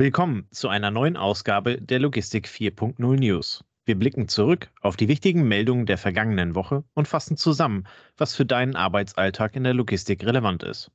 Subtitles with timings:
[0.00, 3.64] Willkommen zu einer neuen Ausgabe der Logistik 4.0 News.
[3.84, 8.46] Wir blicken zurück auf die wichtigen Meldungen der vergangenen Woche und fassen zusammen, was für
[8.46, 10.90] deinen Arbeitsalltag in der Logistik relevant ist.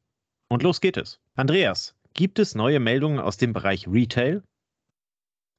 [0.50, 1.20] Und los geht es.
[1.36, 4.42] Andreas, gibt es neue Meldungen aus dem Bereich Retail?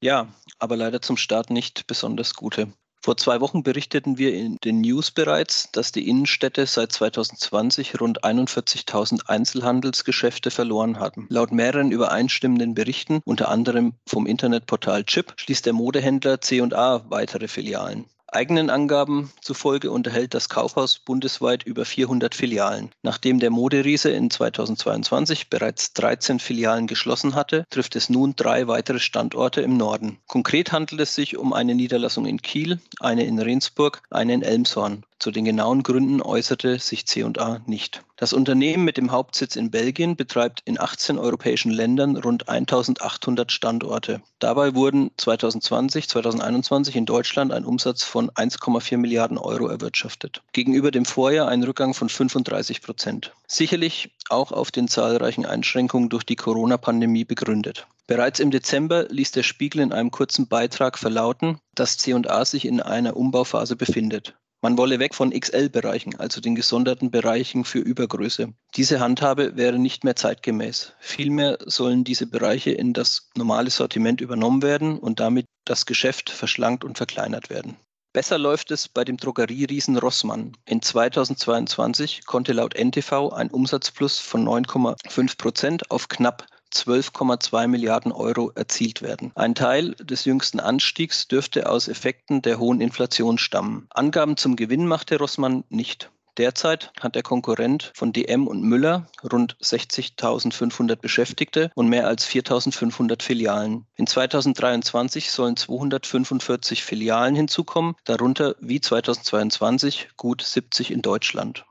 [0.01, 0.27] Ja,
[0.59, 2.73] aber leider zum Start nicht besonders gute.
[3.01, 8.23] Vor zwei Wochen berichteten wir in den News bereits, dass die Innenstädte seit 2020 rund
[8.23, 11.27] 41.000 Einzelhandelsgeschäfte verloren hatten.
[11.29, 18.05] Laut mehreren übereinstimmenden Berichten, unter anderem vom Internetportal Chip, schließt der Modehändler C&A weitere Filialen.
[18.29, 22.91] Eigenen Angaben zufolge unterhält das Kaufhaus bundesweit über 400 Filialen.
[23.01, 28.99] Nachdem der Moderiese in 2022 bereits 13 Filialen geschlossen hatte, trifft es nun drei weitere
[28.99, 30.19] Standorte im Norden.
[30.27, 35.03] Konkret handelt es sich um eine Niederlassung in Kiel, eine in Rendsburg, eine in Elmshorn.
[35.19, 38.03] Zu den genauen Gründen äußerte sich C&A nicht.
[38.17, 44.21] Das Unternehmen mit dem Hauptsitz in Belgien betreibt in 18 europäischen Ländern rund 1800 Standorte.
[44.37, 50.43] Dabei wurden 2020, 2021 in Deutschland ein Umsatz von 1,4 Milliarden Euro erwirtschaftet.
[50.53, 53.33] Gegenüber dem Vorjahr ein Rückgang von 35 Prozent.
[53.47, 57.87] Sicherlich auch auf den zahlreichen Einschränkungen durch die Corona-Pandemie begründet.
[58.05, 62.81] Bereits im Dezember ließ der Spiegel in einem kurzen Beitrag verlauten, dass C&A sich in
[62.81, 64.35] einer Umbauphase befindet.
[64.61, 68.53] Man wolle weg von XL-Bereichen, also den gesonderten Bereichen für Übergröße.
[68.75, 70.93] Diese Handhabe wäre nicht mehr zeitgemäß.
[70.99, 76.83] Vielmehr sollen diese Bereiche in das normale Sortiment übernommen werden und damit das Geschäft verschlankt
[76.83, 77.77] und verkleinert werden.
[78.13, 80.57] Besser läuft es bei dem Drogerieriesen Rossmann.
[80.65, 88.51] In 2022 konnte laut NTV ein Umsatzplus von 9,5 Prozent auf knapp 12,2 Milliarden Euro
[88.55, 89.31] erzielt werden.
[89.35, 93.87] Ein Teil des jüngsten Anstiegs dürfte aus Effekten der hohen Inflation stammen.
[93.89, 96.09] Angaben zum Gewinn machte Rossmann nicht.
[96.37, 103.23] Derzeit hat der Konkurrent von DM und Müller rund 60.500 Beschäftigte und mehr als 4.500
[103.23, 103.87] Filialen.
[103.95, 111.65] In 2023 sollen 245 Filialen hinzukommen, darunter wie 2022 gut 70 in Deutschland.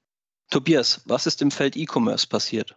[0.51, 2.77] Tobias, was ist im Feld E-Commerce passiert?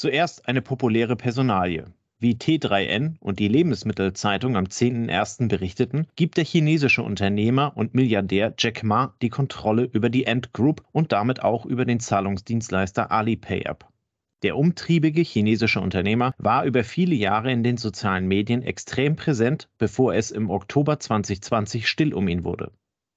[0.00, 1.84] Zuerst eine populäre Personalie.
[2.18, 5.48] Wie T3N und die Lebensmittelzeitung am 10.01.
[5.48, 10.82] berichteten, gibt der chinesische Unternehmer und Milliardär Jack Ma die Kontrolle über die Ant Group
[10.92, 13.92] und damit auch über den Zahlungsdienstleister Alipay ab.
[14.42, 20.14] Der umtriebige chinesische Unternehmer war über viele Jahre in den sozialen Medien extrem präsent, bevor
[20.14, 22.72] es im Oktober 2020 still um ihn wurde.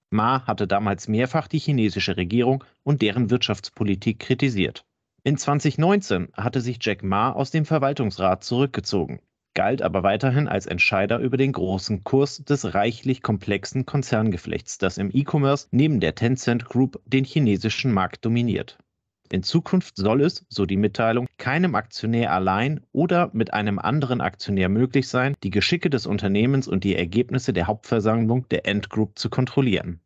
[0.10, 4.86] Ma hatte damals mehrfach die chinesische Regierung und deren Wirtschaftspolitik kritisiert.
[5.26, 9.22] In 2019 hatte sich Jack Ma aus dem Verwaltungsrat zurückgezogen,
[9.54, 15.12] galt aber weiterhin als Entscheider über den großen Kurs des reichlich komplexen Konzerngeflechts, das im
[15.14, 18.78] E-Commerce neben der Tencent Group den chinesischen Markt dominiert.
[19.32, 24.68] In Zukunft soll es, so die Mitteilung, keinem Aktionär allein oder mit einem anderen Aktionär
[24.68, 29.30] möglich sein, die Geschicke des Unternehmens und die Ergebnisse der Hauptversammlung der Ant Group zu
[29.30, 30.02] kontrollieren.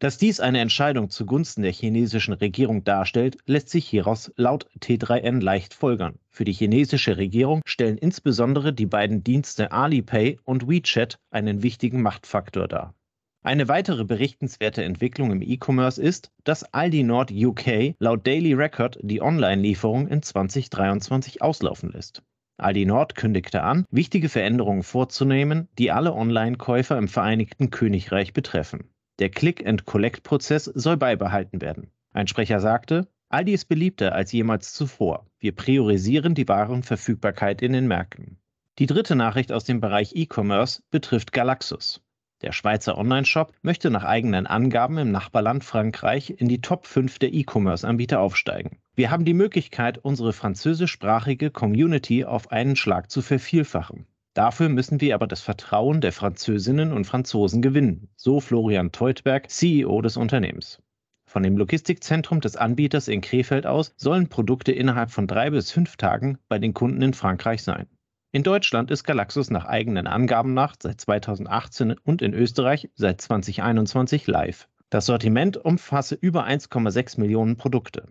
[0.00, 5.74] Dass dies eine Entscheidung zugunsten der chinesischen Regierung darstellt, lässt sich hieraus laut T3N leicht
[5.74, 6.20] folgern.
[6.30, 12.68] Für die chinesische Regierung stellen insbesondere die beiden Dienste Alipay und WeChat einen wichtigen Machtfaktor
[12.68, 12.94] dar.
[13.42, 19.20] Eine weitere berichtenswerte Entwicklung im E-Commerce ist, dass Aldi Nord UK laut Daily Record die
[19.20, 22.22] Online-Lieferung in 2023 auslaufen lässt.
[22.56, 28.90] Aldi Nord kündigte an, wichtige Veränderungen vorzunehmen, die alle Online-Käufer im Vereinigten Königreich betreffen.
[29.18, 31.90] Der Click-and-Collect-Prozess soll beibehalten werden.
[32.12, 35.26] Ein Sprecher sagte, Aldi ist beliebter als jemals zuvor.
[35.38, 38.38] Wir priorisieren die Warenverfügbarkeit in den Märkten.
[38.78, 42.00] Die dritte Nachricht aus dem Bereich E-Commerce betrifft Galaxus.
[42.42, 47.34] Der Schweizer Onlineshop möchte nach eigenen Angaben im Nachbarland Frankreich in die Top 5 der
[47.34, 48.78] E-Commerce-Anbieter aufsteigen.
[48.94, 54.06] Wir haben die Möglichkeit, unsere französischsprachige Community auf einen Schlag zu vervielfachen.
[54.38, 60.00] Dafür müssen wir aber das Vertrauen der Französinnen und Franzosen gewinnen, so Florian Teutberg, CEO
[60.00, 60.80] des Unternehmens.
[61.26, 65.96] Von dem Logistikzentrum des Anbieters in Krefeld aus sollen Produkte innerhalb von drei bis fünf
[65.96, 67.88] Tagen bei den Kunden in Frankreich sein.
[68.30, 74.28] In Deutschland ist Galaxus nach eigenen Angaben nach seit 2018 und in Österreich seit 2021
[74.28, 74.68] live.
[74.88, 78.06] Das Sortiment umfasse über 1,6 Millionen Produkte.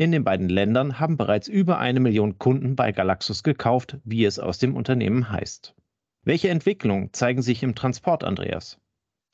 [0.00, 4.38] In den beiden Ländern haben bereits über eine Million Kunden bei Galaxus gekauft, wie es
[4.38, 5.74] aus dem Unternehmen heißt.
[6.24, 8.78] Welche Entwicklungen zeigen sich im Transport, Andreas?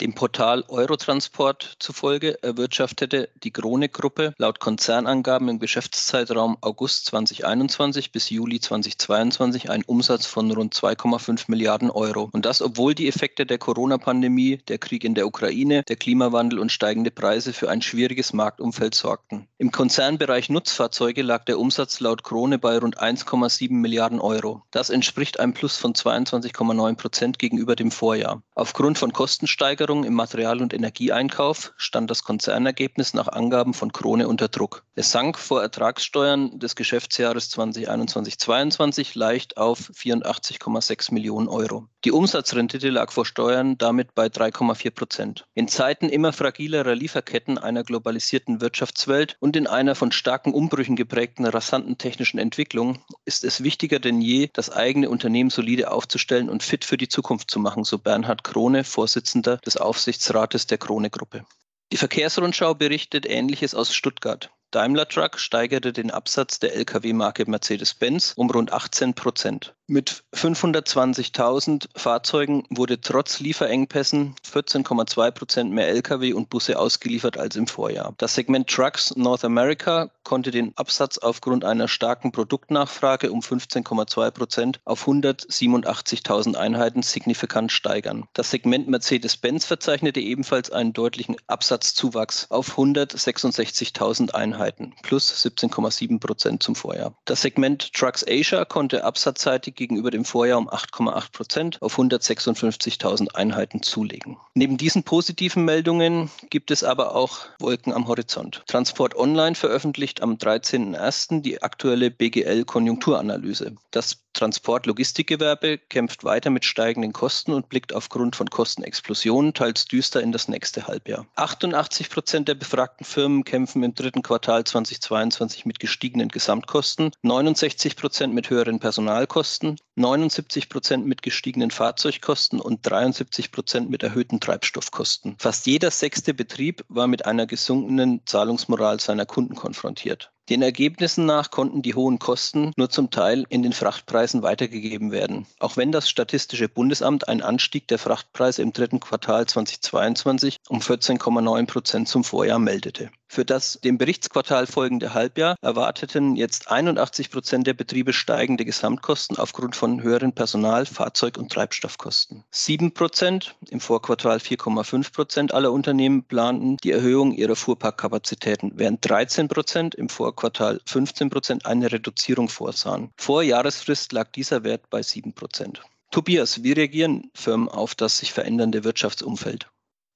[0.02, 8.60] Dem Portal Eurotransport zufolge erwirtschaftete die Krone-Gruppe laut Konzernangaben im Geschäftszeitraum August 2021 bis Juli
[8.60, 12.28] 2022 einen Umsatz von rund 2,5 Milliarden Euro.
[12.30, 16.72] Und das, obwohl die Effekte der Corona-Pandemie, der Krieg in der Ukraine, der Klimawandel und
[16.72, 19.48] steigende Preise für ein schwieriges Marktumfeld sorgten.
[19.56, 24.62] Im Konzernbereich Nutzfahrzeuge lag der Umsatz laut Krone bei rund 1,7 Milliarden Euro.
[24.72, 28.42] Das entspricht einem Plus von 22,9 Prozent gegenüber dem Vorjahr.
[28.54, 34.26] Aufgrund von Kostensteigerungen Steigerung im Material- und Energieeinkauf stand das Konzernergebnis nach Angaben von Krone
[34.26, 34.82] unter Druck.
[34.96, 41.86] Es sank vor Ertragssteuern des Geschäftsjahres 2021-22 leicht auf 84,6 Millionen Euro.
[42.04, 45.46] Die Umsatzrendite lag vor Steuern damit bei 3,4 Prozent.
[45.54, 51.46] In Zeiten immer fragilerer Lieferketten einer globalisierten Wirtschaftswelt und in einer von starken Umbrüchen geprägten
[51.46, 56.84] rasanten technischen Entwicklung ist es wichtiger denn je, das eigene Unternehmen solide aufzustellen und fit
[56.84, 61.44] für die Zukunft zu machen, so Bernhard Krone, Vorsitzender des Aufsichtsrates der Krone-Gruppe.
[61.92, 64.50] Die Verkehrsrundschau berichtet Ähnliches aus Stuttgart.
[64.72, 69.74] Daimler Truck steigerte den Absatz der Lkw-Marke Mercedes-Benz um rund 18 Prozent.
[69.88, 77.68] Mit 520.000 Fahrzeugen wurde trotz Lieferengpässen 14,2 Prozent mehr Lkw und Busse ausgeliefert als im
[77.68, 78.12] Vorjahr.
[78.18, 84.80] Das Segment Trucks North America konnte den Absatz aufgrund einer starken Produktnachfrage um 15,2 Prozent
[84.84, 88.26] auf 187.000 Einheiten signifikant steigern.
[88.32, 96.74] Das Segment Mercedes-Benz verzeichnete ebenfalls einen deutlichen Absatzzuwachs auf 166.000 Einheiten plus 17,7 Prozent zum
[96.74, 97.14] Vorjahr.
[97.24, 103.82] Das Segment Trucks Asia konnte absatzseitig gegenüber dem Vorjahr um 8,8 Prozent auf 156.000 Einheiten
[103.82, 104.36] zulegen.
[104.54, 108.62] Neben diesen positiven Meldungen gibt es aber auch Wolken am Horizont.
[108.66, 111.42] Transport Online veröffentlicht am 13.01.
[111.42, 113.76] die aktuelle BGL-Konjunkturanalyse.
[113.90, 120.30] Das Transport-Logistikgewerbe kämpft weiter mit steigenden Kosten und blickt aufgrund von Kostenexplosionen teils düster in
[120.30, 121.26] das nächste Halbjahr.
[121.36, 128.34] 88 Prozent der befragten Firmen kämpfen im dritten Quartal 2022 mit gestiegenen Gesamtkosten, 69 Prozent
[128.34, 135.36] mit höheren Personalkosten, 79 Prozent mit gestiegenen Fahrzeugkosten und 73 Prozent mit erhöhten Treibstoffkosten.
[135.38, 140.30] Fast jeder sechste Betrieb war mit einer gesunkenen Zahlungsmoral seiner Kunden konfrontiert.
[140.48, 145.44] Den Ergebnissen nach konnten die hohen Kosten nur zum Teil in den Frachtpreisen weitergegeben werden.
[145.58, 151.66] Auch wenn das Statistische Bundesamt einen Anstieg der Frachtpreise im dritten Quartal 2022 um 14,9
[151.66, 153.10] Prozent zum Vorjahr meldete.
[153.28, 159.74] Für das dem Berichtsquartal folgende Halbjahr erwarteten jetzt 81 Prozent der Betriebe steigende Gesamtkosten aufgrund
[159.74, 162.44] von höheren Personal-, Fahrzeug- und Treibstoffkosten.
[162.52, 169.48] 7 Prozent, im Vorquartal 4,5 Prozent aller Unternehmen planten die Erhöhung ihrer Fuhrparkkapazitäten, während 13
[169.48, 173.10] Prozent im Vorquartal Quartal 15 Prozent eine Reduzierung vorsahen.
[173.16, 175.82] Vor Jahresfrist lag dieser Wert bei 7 Prozent.
[176.10, 179.68] Tobias, wie reagieren Firmen auf das sich verändernde Wirtschaftsumfeld?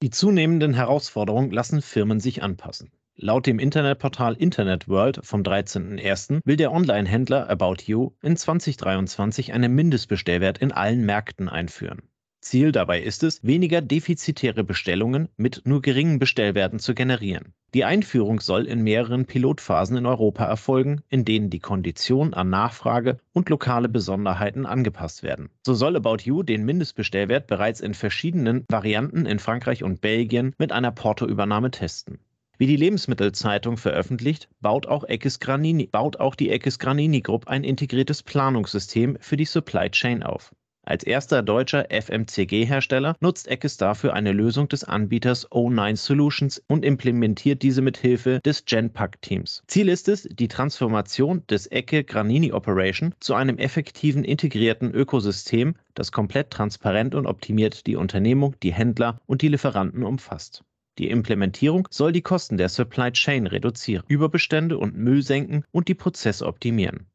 [0.03, 2.91] Die zunehmenden Herausforderungen lassen Firmen sich anpassen.
[3.17, 6.41] Laut dem Internetportal Internet World vom 13.01.
[6.45, 12.03] will der Online-Händler About You in 2023 einen Mindestbestellwert in allen Märkten einführen.
[12.41, 17.53] Ziel dabei ist es, weniger defizitäre Bestellungen mit nur geringen Bestellwerten zu generieren.
[17.75, 23.19] Die Einführung soll in mehreren Pilotphasen in Europa erfolgen, in denen die Konditionen an Nachfrage
[23.33, 25.51] und lokale Besonderheiten angepasst werden.
[25.65, 30.73] So soll About You den Mindestbestellwert bereits in verschiedenen Varianten in Frankreich und Belgien mit
[30.73, 32.19] einer Portoübernahme testen.
[32.59, 35.05] Wie die Lebensmittelzeitung veröffentlicht, baut auch,
[35.41, 40.53] Granini, baut auch die Eckes Granini Group ein integriertes Planungssystem für die Supply Chain auf.
[40.91, 47.63] Als erster deutscher FMCG-Hersteller nutzt Eckes dafür eine Lösung des Anbieters O9 Solutions und implementiert
[47.63, 49.63] diese mit Hilfe des Genpack-Teams.
[49.69, 56.11] Ziel ist es, die Transformation des Ecke Granini Operation zu einem effektiven integrierten Ökosystem, das
[56.11, 60.65] komplett transparent und optimiert die Unternehmung, die Händler und die Lieferanten umfasst.
[60.99, 65.95] Die Implementierung soll die Kosten der Supply Chain reduzieren, Überbestände und Müll senken und die
[65.95, 67.07] Prozesse optimieren.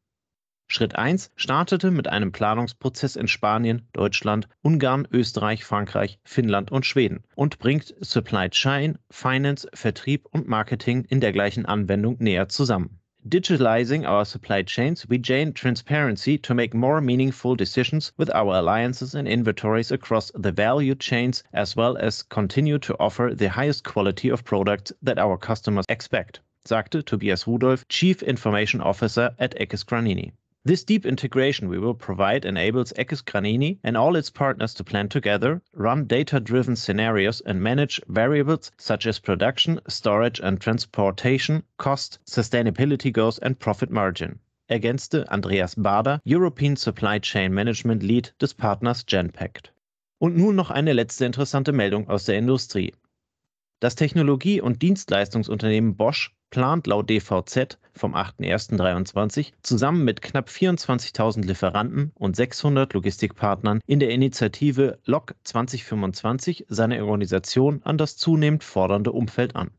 [0.68, 7.22] Schritt 1 startete mit einem Planungsprozess in Spanien, Deutschland, Ungarn, Österreich, Frankreich, Finnland und Schweden
[7.34, 12.98] und bringt Supply Chain, Finance, Vertrieb und Marketing in der gleichen Anwendung näher zusammen.
[13.28, 19.14] Digitalizing our supply chains, we gain transparency to make more meaningful decisions with our alliances
[19.14, 24.28] and inventories across the value chains, as well as continue to offer the highest quality
[24.28, 30.32] of products that our customers expect, sagte Tobias Rudolph, Chief Information Officer at Eckes Granini.
[30.66, 35.08] This deep integration we will provide enables Eckes Granini and all its partners to plan
[35.08, 43.12] together, run data-driven scenarios, and manage variables such as production, storage and transportation, cost, sustainability
[43.12, 44.40] goals, and profit margin.
[44.68, 49.70] Ergänzte Andreas Bader, European Supply Chain Management Lead des Partners Genpact.
[50.18, 52.92] Und nun noch eine letzte interessante Meldung aus der Industrie.
[53.78, 62.12] Das Technologie- und Dienstleistungsunternehmen Bosch plant laut DVZ vom 8.01.2023 zusammen mit knapp 24.000 Lieferanten
[62.14, 69.56] und 600 Logistikpartnern in der Initiative LOC 2025 seine Organisation an das zunehmend fordernde Umfeld
[69.56, 69.70] an.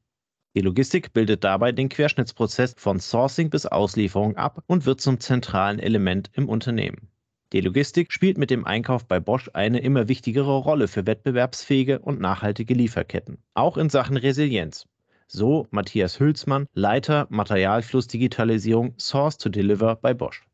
[0.55, 5.77] Die Logistik bildet dabei den Querschnittsprozess von Sourcing bis Auslieferung ab und wird zum zentralen
[5.77, 7.09] Element im Unternehmen.
[7.53, 12.19] Die Logistik spielt mit dem Einkauf bei Bosch eine immer wichtigere Rolle für wettbewerbsfähige und
[12.19, 14.85] nachhaltige Lieferketten, auch in Sachen Resilienz.
[15.29, 20.47] So Matthias Hülsmann, Leiter Materialflussdigitalisierung Source to Deliver bei Bosch.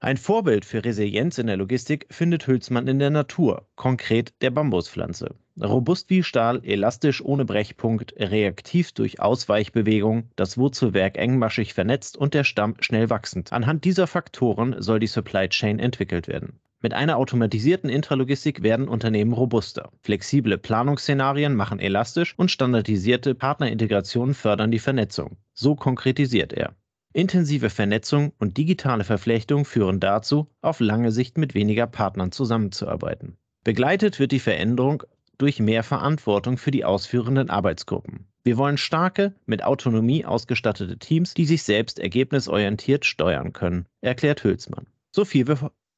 [0.00, 5.36] Ein Vorbild für Resilienz in der Logistik findet Hülsmann in der Natur, konkret der Bambuspflanze.
[5.60, 12.44] Robust wie Stahl, elastisch ohne Brechpunkt, reaktiv durch Ausweichbewegung, das Wurzelwerk engmaschig vernetzt und der
[12.44, 13.52] Stamm schnell wachsend.
[13.52, 16.60] Anhand dieser Faktoren soll die Supply Chain entwickelt werden.
[16.80, 19.90] Mit einer automatisierten Intralogistik werden Unternehmen robuster.
[20.02, 25.38] Flexible Planungsszenarien machen elastisch und standardisierte Partnerintegrationen fördern die Vernetzung.
[25.54, 26.76] So konkretisiert er.
[27.12, 33.38] Intensive Vernetzung und digitale Verflechtung führen dazu, auf lange Sicht mit weniger Partnern zusammenzuarbeiten.
[33.64, 35.02] Begleitet wird die Veränderung
[35.38, 38.26] durch mehr Verantwortung für die ausführenden Arbeitsgruppen.
[38.42, 44.86] Wir wollen starke, mit Autonomie ausgestattete Teams, die sich selbst ergebnisorientiert steuern können, erklärt Hülsmann.
[45.10, 45.46] So viel,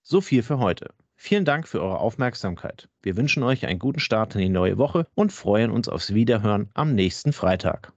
[0.03, 0.91] so viel für heute.
[1.17, 2.89] Vielen Dank für eure Aufmerksamkeit.
[3.03, 6.71] Wir wünschen euch einen guten Start in die neue Woche und freuen uns aufs Wiederhören
[6.75, 7.93] am nächsten Freitag.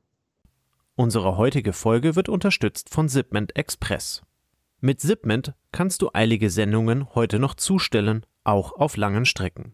[0.95, 4.21] Unsere heutige Folge wird unterstützt von Zipment Express.
[4.81, 9.73] Mit Zipment kannst du eilige Sendungen heute noch zustellen, auch auf langen Strecken